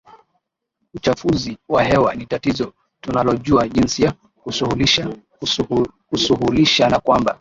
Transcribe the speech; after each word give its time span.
uchafuzi 0.93 1.57
wa 1.69 1.83
hewa 1.83 2.15
ni 2.15 2.25
tatizo 2.25 2.73
tunalojua 3.01 3.67
jinsi 3.67 4.03
ya 4.03 4.13
kusuhulisha 6.09 6.89
na 6.89 6.99
kwamba 6.99 7.29